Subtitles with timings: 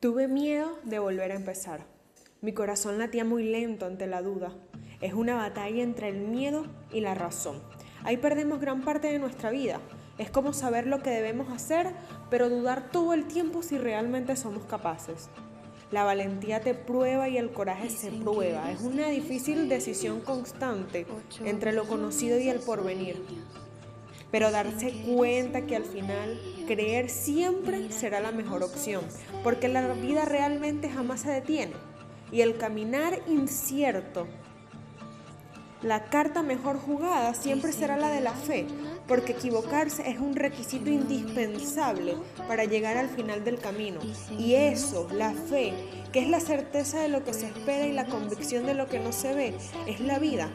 [0.00, 1.84] Tuve miedo de volver a empezar.
[2.40, 4.54] Mi corazón latía muy lento ante la duda.
[5.02, 7.60] Es una batalla entre el miedo y la razón.
[8.02, 9.78] Ahí perdemos gran parte de nuestra vida.
[10.16, 11.92] Es como saber lo que debemos hacer,
[12.30, 15.28] pero dudar todo el tiempo si realmente somos capaces.
[15.90, 18.72] La valentía te prueba y el coraje se prueba.
[18.72, 21.06] Es una difícil decisión constante
[21.44, 23.22] entre lo conocido y el porvenir
[24.30, 29.02] pero darse cuenta que al final creer siempre será la mejor opción,
[29.42, 31.72] porque la vida realmente jamás se detiene
[32.32, 34.26] y el caminar incierto.
[35.82, 38.66] La carta mejor jugada siempre será la de la fe,
[39.08, 43.98] porque equivocarse es un requisito indispensable para llegar al final del camino.
[44.38, 45.72] Y eso, la fe,
[46.12, 48.98] que es la certeza de lo que se espera y la convicción de lo que
[48.98, 49.54] no se ve,
[49.86, 50.50] es la vida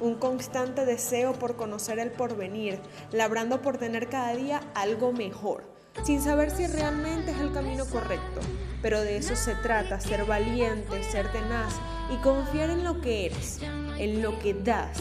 [0.00, 2.78] un constante deseo por conocer el porvenir,
[3.12, 5.64] labrando por tener cada día algo mejor,
[6.04, 8.40] sin saber si realmente es el camino correcto.
[8.82, 11.74] Pero de eso se trata, ser valiente, ser tenaz
[12.12, 13.60] y confiar en lo que eres,
[13.98, 14.98] en lo que das.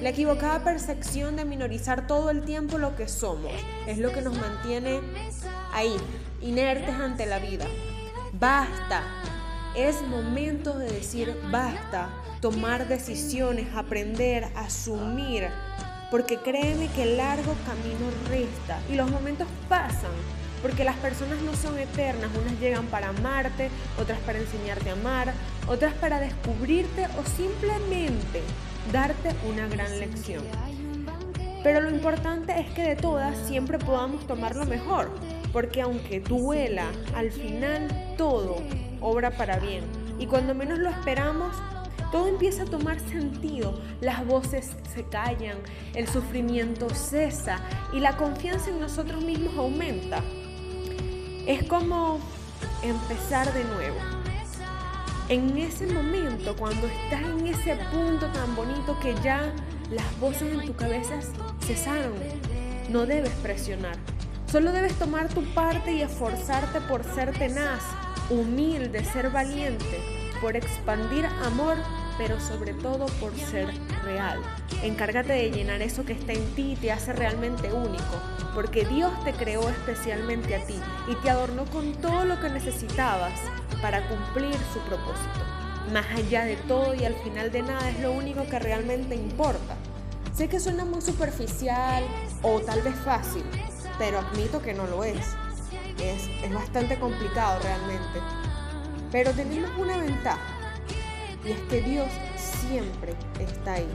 [0.00, 3.52] La equivocada percepción de minorizar todo el tiempo lo que somos
[3.86, 5.00] es lo que nos mantiene
[5.72, 5.96] ahí,
[6.42, 7.66] inertes ante la vida.
[8.32, 9.02] Basta,
[9.74, 12.08] es momento de decir basta,
[12.40, 15.48] tomar decisiones, aprender, asumir,
[16.10, 20.12] porque créeme que el largo camino resta y los momentos pasan,
[20.62, 23.68] porque las personas no son eternas, unas llegan para amarte,
[24.00, 25.32] otras para enseñarte a amar,
[25.66, 28.42] otras para descubrirte o simplemente
[28.92, 30.44] darte una gran lección.
[31.64, 35.10] Pero lo importante es que de todas siempre podamos tomar lo mejor,
[35.54, 37.88] porque aunque duela, al final
[38.18, 38.56] todo
[39.00, 39.84] obra para bien.
[40.18, 41.54] Y cuando menos lo esperamos,
[42.10, 45.58] todo empieza a tomar sentido, las voces se callan,
[45.94, 47.60] el sufrimiento cesa
[47.92, 50.22] y la confianza en nosotros mismos aumenta.
[51.46, 52.18] Es como
[52.82, 53.96] empezar de nuevo.
[55.28, 59.52] En ese momento, cuando estás en ese punto tan bonito que ya
[59.90, 61.20] las voces en tu cabeza
[61.60, 62.14] cesaron,
[62.90, 63.96] no debes presionar.
[64.54, 67.82] Solo debes tomar tu parte y esforzarte por ser tenaz,
[68.30, 70.00] humilde, ser valiente,
[70.40, 71.76] por expandir amor,
[72.18, 73.66] pero sobre todo por ser
[74.04, 74.40] real.
[74.84, 78.22] Encárgate de llenar eso que está en ti y te hace realmente único,
[78.54, 80.76] porque Dios te creó especialmente a ti
[81.08, 83.32] y te adornó con todo lo que necesitabas
[83.82, 85.40] para cumplir su propósito.
[85.92, 89.74] Más allá de todo y al final de nada es lo único que realmente importa.
[90.32, 92.04] Sé que suena muy superficial
[92.42, 93.42] o tal vez fácil,
[93.98, 95.34] pero admito que no lo es
[96.02, 98.20] es, bastante complicado realmente.
[99.10, 100.40] Pero tenemos una ventaja
[101.44, 103.88] y es que Dios siempre está ahí.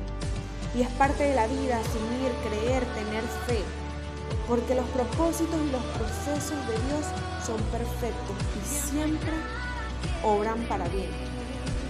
[0.75, 3.61] Y es parte de la vida asumir, creer, tener fe.
[4.47, 7.05] Porque los propósitos y los procesos de Dios
[7.45, 9.31] son perfectos y siempre
[10.23, 11.09] obran para bien.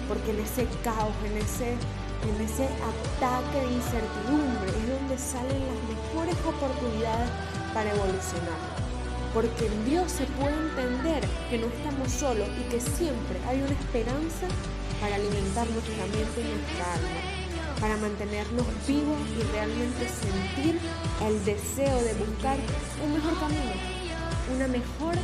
[0.07, 6.15] Porque en ese caos, en ese, en ese ataque de incertidumbre es donde salen las
[6.15, 7.29] mejores oportunidades
[7.73, 8.79] para evolucionar
[9.33, 13.71] porque en Dios se puede entender que no estamos solos y que siempre hay una
[13.71, 14.47] esperanza
[14.99, 17.19] para alimentar nuestra mente y nuestra alma,
[17.79, 20.79] para mantenernos vivos y realmente sentir
[21.25, 22.57] el deseo de buscar
[23.05, 23.71] un mejor camino,
[24.55, 25.15] una mejor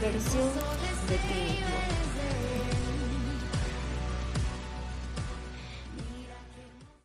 [0.00, 0.50] versión
[1.08, 1.79] de ti.